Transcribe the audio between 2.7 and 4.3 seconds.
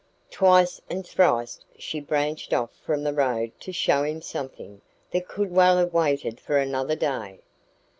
from the road to show him